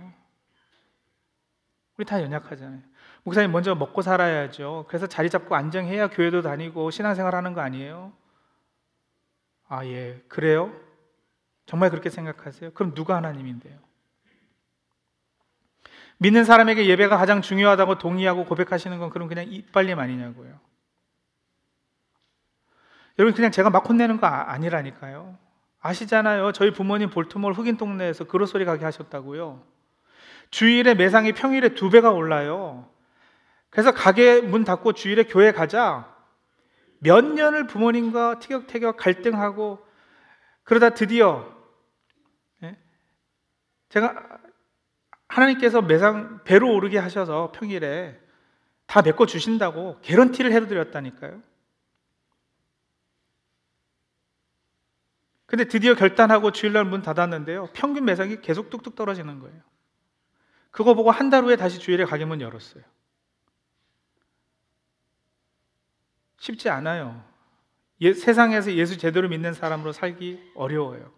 [1.97, 2.81] 우리 다 연약하잖아요.
[3.23, 4.85] 목사님 먼저 먹고 살아야죠.
[4.87, 8.13] 그래서 자리 잡고 안정해야 교회도 다니고 신앙생활 하는 거 아니에요?
[9.67, 10.21] 아, 예.
[10.27, 10.71] 그래요?
[11.65, 12.71] 정말 그렇게 생각하세요?
[12.73, 13.79] 그럼 누가 하나님인데요?
[16.17, 20.60] 믿는 사람에게 예배가 가장 중요하다고 동의하고 고백하시는 건 그럼 그냥 이빨림 아니냐고요.
[23.19, 25.38] 여러분 그냥 제가 막 혼내는 거 아, 아니라니까요.
[25.80, 26.54] 아시잖아요.
[26.54, 29.63] 저희 부모님 볼트몰 흑인 동네에서 그런 소리 가게 하셨다고요.
[30.49, 32.89] 주일에 매상이 평일에 두 배가 올라요.
[33.69, 36.13] 그래서 가게 문 닫고 주일에 교회 가자.
[36.99, 39.86] 몇 년을 부모님과 티격태격 갈등하고
[40.63, 41.52] 그러다 드디어
[42.63, 42.78] 예?
[43.89, 44.39] 제가
[45.34, 48.19] 하나님께서 매상 배로 오르게 하셔서 평일에
[48.86, 51.41] 다 메꿔 주신다고 개런티를 해드렸다니까요.
[55.48, 57.69] 근데 드디어 결단하고 주일날 문 닫았는데요.
[57.74, 59.62] 평균 매상이 계속 뚝뚝 떨어지는 거예요.
[60.72, 62.84] 그거 보고 한 달 후에 다시 주일에 가게 문 열었어요.
[66.38, 67.24] 쉽지 않아요.
[68.02, 71.12] 예, 세상에서 예수 제대로 믿는 사람으로 살기 어려워요.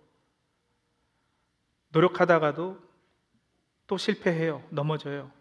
[1.90, 2.85] 노력하다가도
[3.88, 4.64] 또 실패해요.
[4.70, 5.32] 넘어져요.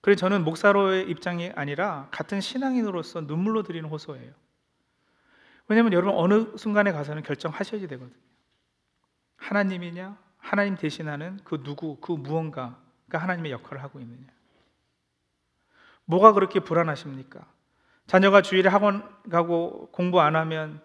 [0.00, 4.32] 그래서 저는 목사로의 입장이 아니라 같은 신앙인으로서 눈물로 드리는 호소예요.
[5.68, 8.18] 왜냐하면 여러분 어느 순간에 가서는 결정하셔야 되거든요.
[9.36, 12.78] 하나님이냐, 하나님 대신하는 그 누구, 그 무언가가
[13.12, 14.26] 하나님의 역할을 하고 있느냐.
[16.06, 17.46] 뭐가 그렇게 불안하십니까?
[18.06, 20.82] 자녀가 주일에 학원 가고 공부 안 하면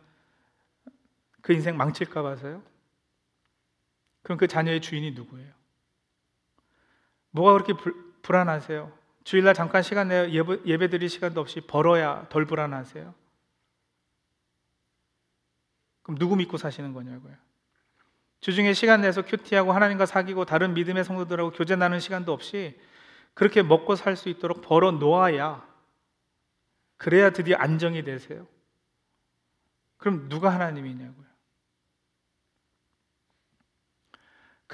[1.41, 2.61] 그 인생 망칠까 봐서요?
[4.21, 5.51] 그럼 그 자녀의 주인이 누구예요?
[7.35, 8.91] 뭐가 그렇게 불, 불안하세요?
[9.25, 13.13] 주일날 잠깐 시간 내어 예배, 예배 드릴 시간도 없이 벌어야 덜 불안하세요?
[16.03, 17.33] 그럼 누구 믿고 사시는 거냐고요?
[18.39, 22.79] 주중에 시간 내서 큐티하고 하나님과 사귀고 다른 믿음의 성도들하고 교제 나누는 시간도 없이
[23.33, 25.67] 그렇게 먹고 살 수 있도록 벌어 놓아야
[26.97, 28.47] 그래야 드디어 안정이 되세요.
[29.97, 31.25] 그럼 누가 하나님이냐고요?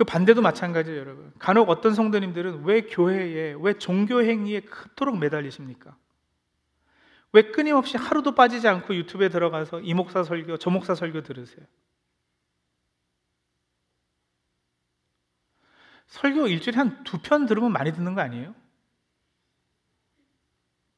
[0.01, 1.31] 그 반대도 마찬가지예요, 여러분.
[1.37, 5.95] 간혹 어떤 성도님들은 왜 교회에, 왜 종교 행위에 그토록 매달리십니까?
[7.33, 11.63] 왜 끊임없이 하루도 빠지지 않고 유튜브에 들어가서 이 목사 설교, 저 목사 설교 들으세요?
[16.07, 18.55] 설교 일주일에 한 두 편 들으면 많이 듣는 거 아니에요?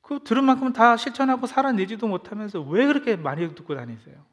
[0.02, 4.26] 그 들은 만큼은 다 실천하고 살아내지도 못하면서 왜 그렇게 많이 듣고 다니세요?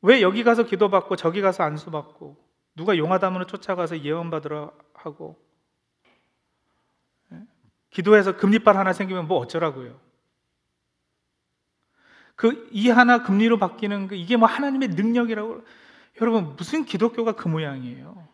[0.00, 2.47] 왜 여기 가서 기도받고 저기 가서 안수받고
[2.78, 5.36] 누가 용화담으로 쫓아가서 예언받으러 하고
[7.32, 7.42] 예?
[7.90, 10.00] 기도해서 금리빨 하나 생기면 뭐 어쩌라고요?
[12.36, 15.64] 그 이 하나 금리로 바뀌는 그 이게 뭐 하나님의 능력이라고
[16.20, 18.28] 여러분 무슨 기독교가 그 모양이에요?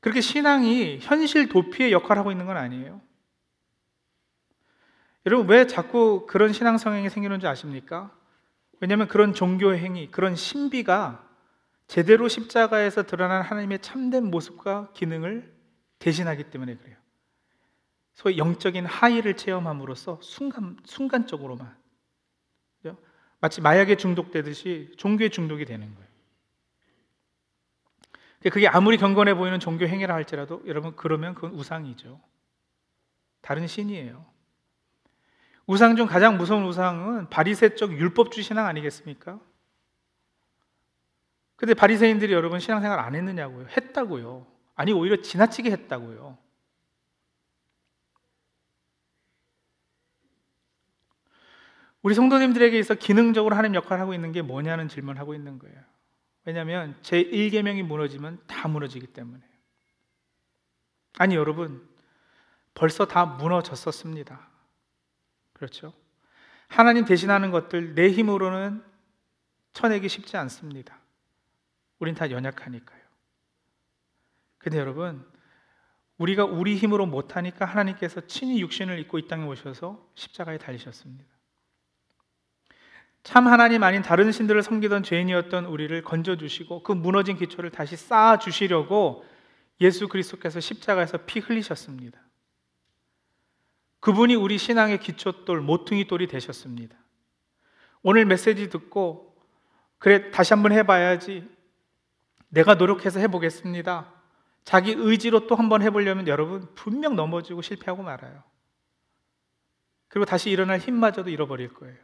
[0.00, 3.00] 그렇게 신앙이 현실 도피의 역할을 하고 있는 건 아니에요.
[5.26, 8.16] 여러분, 왜 자꾸 그런 신앙 성향이 생기는 줄 아십니까?
[8.80, 11.26] 왜냐하면 그런 종교 행위, 그런 신비가
[11.86, 15.54] 제대로 십자가에서 드러난 하나님의 참된 모습과 기능을
[15.98, 16.96] 대신하기 때문에 그래요.
[18.14, 21.76] 소위 영적인 하이를 체험함으로써 순간, 순간적으로만.
[23.38, 26.06] 마치 마약에 중독되듯이 종교에 중독이 되는 거예요.
[28.50, 32.20] 그게 아무리 경건해 보이는 종교 행위라 할지라도 여러분 그러면 그건 우상이죠.
[33.40, 34.24] 다른 신이에요.
[35.66, 39.40] 우상 중 가장 무서운 우상은 바리새적 율법주 신앙 아니겠습니까?
[41.56, 43.66] 근데 바리새인들이 여러분 신앙생활 안 했느냐고요?
[43.68, 44.46] 했다고요.
[44.74, 46.38] 아니 오히려 지나치게 했다고요.
[52.02, 55.76] 우리 성도님들에게 있어 기능적으로 하나님 역할을 하고 있는 게 뭐냐는 질문을 하고 있는 거예요.
[56.44, 59.42] 왜냐하면 제 1계명이 무너지면 다 무너지기 때문에.
[61.18, 61.88] 아니 여러분
[62.74, 64.55] 벌써 다 무너졌었습니다.
[65.56, 65.94] 그렇죠?
[66.68, 68.84] 하나님 대신하는 것들 내 힘으로는
[69.72, 70.98] 쳐내기 쉽지 않습니다.
[71.98, 73.00] 우린 다 연약하니까요.
[74.58, 75.24] 근데 여러분
[76.18, 81.24] 우리가 우리 힘으로 못하니까 하나님께서 친히 육신을 입고 이 땅에 오셔서 십자가에 달리셨습니다.
[83.22, 89.24] 참 하나님 아닌 다른 신들을 섬기던 죄인이었던 우리를 건져주시고 그 무너진 기초를 다시 쌓아주시려고
[89.80, 92.25] 예수 그리스도께서 십자가에서 피 흘리셨습니다.
[94.06, 96.96] 그분이 우리 신앙의 기초돌, 모퉁이 돌이 되셨습니다.
[98.02, 99.36] 오늘 메시지 듣고
[99.98, 101.50] 그래 다시 한번 해봐야지
[102.46, 104.14] 내가 노력해서 해보겠습니다.
[104.62, 108.44] 자기 의지로 또 한번 해보려면 여러분 분명 넘어지고 실패하고 말아요.
[110.06, 111.98] 그리고 다시 일어날 힘마저도 잃어버릴 거예요.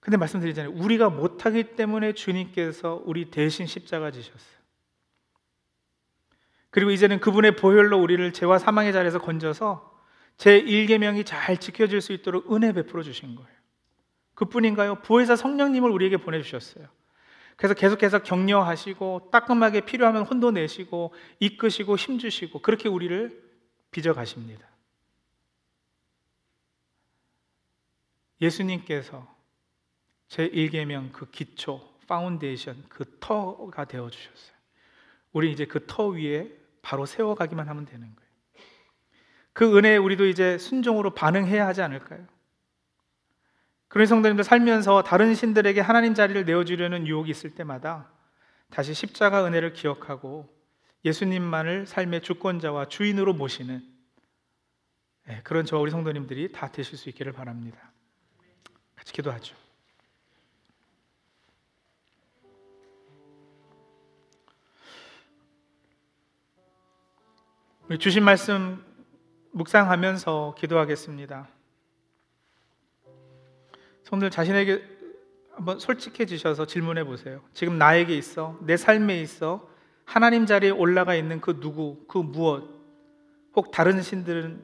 [0.00, 0.74] 근데 말씀드리잖아요.
[0.74, 4.59] 우리가 못하기 때문에 주님께서 우리 대신 십자가 지셨어요.
[6.70, 9.90] 그리고 이제는 그분의 보혈로 우리를 죄와 사망의 자리에서 건져서
[10.36, 13.50] 제 1계명이 잘 지켜질 수 있도록 은혜 베풀어 주신 거예요.
[14.34, 15.02] 그뿐인가요?
[15.02, 16.88] 부회사 성령님을 우리에게 보내 주셨어요.
[17.56, 23.50] 그래서 계속해서 격려하시고 따끔하게 필요하면 혼도 내시고 이끄시고 힘 주시고 그렇게 우리를
[23.90, 24.66] 빚어 가십니다.
[28.40, 29.28] 예수님께서
[30.28, 34.56] 제 1계명 그 기초, 파운데이션, 그 터가 되어 주셨어요.
[35.32, 38.30] 우리 이제 그 터 위에 바로 세워 가기만 하면 되는 거예요.
[39.52, 42.26] 그 은혜에 우리도 이제 순종으로 반응해야 하지 않을까요?
[43.88, 48.08] 그런 성도님들 살면서 다른 신들에게 하나님 자리를 내어주려는 유혹이 있을 때마다
[48.70, 50.48] 다시 십자가 은혜를 기억하고
[51.04, 53.82] 예수님만을 삶의 주권자와 주인으로 모시는
[55.28, 57.92] 예, 그런 저와 우리 성도님들이 다 되실 수 있기를 바랍니다.
[58.96, 59.56] 같이 기도하죠.
[67.98, 68.84] 주신 말씀
[69.50, 71.48] 묵상하면서 기도하겠습니다.
[74.04, 74.80] 성들 자신에게
[75.50, 77.42] 한번 솔직해지셔서 질문해 보세요.
[77.52, 79.68] 지금 나에게 있어, 내 삶에 있어
[80.04, 82.62] 하나님 자리에 올라가 있는 그 누구, 그 무엇,
[83.56, 84.62] 혹 다른 신들은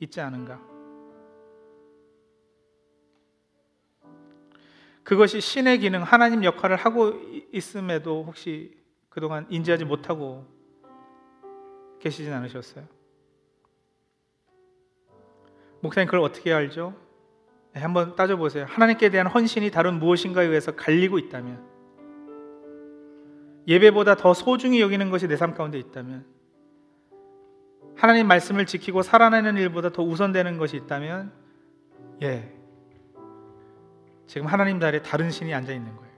[0.00, 0.60] 있지 않은가?
[5.02, 7.14] 그것이 신의 기능, 하나님 역할을 하고
[7.52, 8.76] 있음에도 혹시
[9.08, 10.53] 그동안 인지하지 못하고
[12.04, 12.84] 계시진 않으셨어요?
[15.80, 16.94] 목사님 그걸 어떻게 알죠?
[17.72, 18.66] 네, 한번 따져보세요.
[18.68, 21.64] 하나님께 대한 헌신이 다른 무엇인가에 의해서 갈리고 있다면,
[23.66, 26.26] 예배보다 더 소중히 여기는 것이 내 삶 가운데 있다면,
[27.96, 31.32] 하나님 말씀을 지키고 살아내는 일보다 더 우선되는 것이 있다면,
[32.22, 32.52] 예,
[34.26, 36.13] 지금 하나님 자리에 다른 신이 앉아 있는 거예요.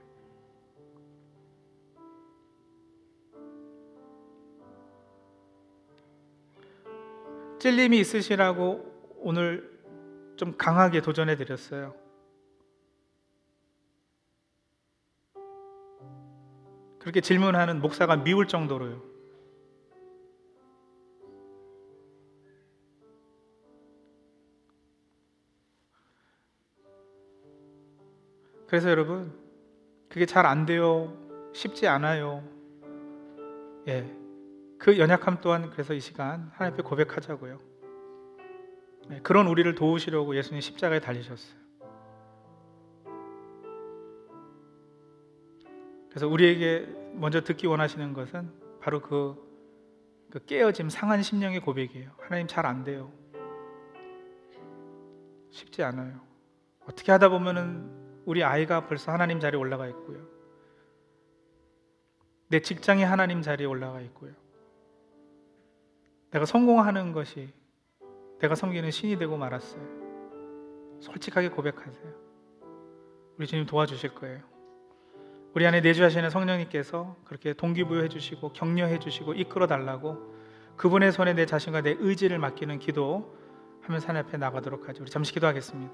[7.59, 9.77] 찔림이 있으시라고 오늘
[10.35, 11.95] 좀 강하게 도전해 드렸어요.
[16.99, 19.01] 그렇게 질문하는 목사가 미울 정도로요.
[28.67, 29.33] 그래서 여러분,
[30.09, 31.13] 그게 잘 안 돼요.
[31.53, 32.43] 쉽지 않아요.
[33.87, 34.26] 예.
[34.77, 37.59] 그 연약함 또한 그래서 이 시간 하나님 앞에 고백하자고요.
[39.09, 41.57] 네, 그런 우리를 도우시려고 예수님 십자가에 달리셨어요.
[46.09, 48.51] 그래서 우리에게 먼저 듣기 원하시는 것은
[48.81, 49.35] 바로 그,
[50.31, 52.11] 그 깨어짐 상한 심령의 고백이에요.
[52.19, 53.11] 하나님 잘 안 돼요.
[55.51, 56.19] 쉽지 않아요.
[56.85, 57.89] 어떻게 하다 보면은
[58.25, 60.27] 우리 아이가 벌써 하나님 자리에 올라가 있고요.
[62.49, 64.33] 내 직장이 하나님 자리에 올라가 있고요.
[66.37, 67.51] 내가 성공하는 것이
[68.39, 69.81] 내가 섬기는 신이 되고 말았어요.
[70.99, 72.13] 솔직하게 고백하세요.
[73.39, 74.41] 우리 주님 도와주실 거예요.
[75.55, 80.35] 우리 안에 내주하시는 성령님께서 그렇게 동기부여해 주시고 격려해 주시고 이끌어 달라고
[80.75, 83.35] 그분의 손에 내 자신과 내 의지를 맡기는 기도
[83.81, 85.01] 하면서 하나님 앞에 나가도록 하죠.
[85.01, 85.91] 우리 잠시 기도하겠습니다.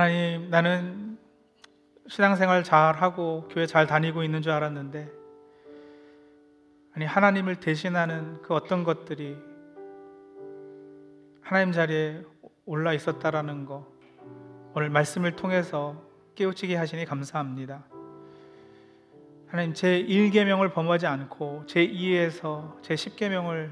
[0.00, 1.18] 하나님, 나는
[2.08, 5.12] 신앙생활 잘 하고 교회 잘 다니고 있는 줄 알았는데,
[6.94, 9.36] 아니, 하나님을 대신하는 그 어떤 것들이
[11.42, 12.22] 하나님 자리에
[12.64, 13.86] 올라 있었다라는 거,
[14.74, 16.02] 오늘 말씀을 통해서
[16.34, 17.84] 깨우치게 하시니 감사합니다.
[19.48, 23.68] 하나님, 제 1계명을 범하지 않고 제 2에서 제 10계명을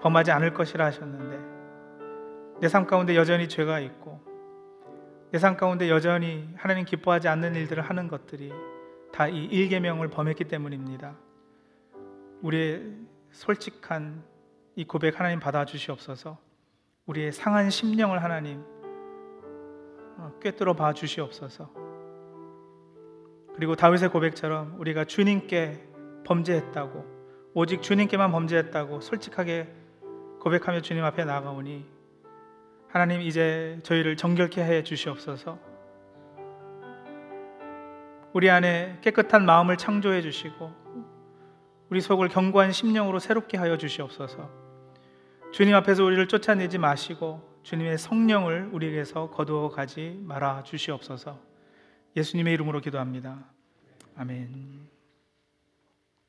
[0.00, 4.29] 범하지 않을 것이라 하셨는데, 내 삶 가운데 여전히 죄가 있고,
[5.32, 8.52] 내삶 가운데 여전히 하나님 기뻐하지 않는 일들을 하는 것들이
[9.12, 11.14] 다 이 일계명을 범했기 때문입니다.
[12.42, 12.96] 우리의
[13.32, 14.24] 솔직한
[14.76, 16.38] 이 고백 하나님 받아 주시옵소서.
[17.06, 18.64] 우리의 상한 심령을 하나님
[20.16, 21.70] 어, 꿰뚫어 봐 주시옵소서.
[23.54, 25.86] 그리고 다윗의 고백처럼 우리가 주님께
[26.24, 27.04] 범죄했다고
[27.54, 29.68] 오직 주님께만 범죄했다고 솔직하게
[30.40, 31.84] 고백하며 주님 앞에 나가오니
[32.92, 35.58] 하나님 이제 저희를 정결케 해 주시옵소서.
[38.32, 40.72] 우리 안에 깨끗한 마음을 창조해 주시고
[41.88, 44.50] 우리 속을 견고한 심령으로 새롭게 하여 주시옵소서.
[45.52, 51.38] 주님 앞에서 우리를 쫓아내지 마시고 주님의 성령을 우리에게서 거두어 가지 말아 주시옵소서.
[52.16, 53.38] 예수님의 이름으로 기도합니다.
[54.16, 54.99] 아멘.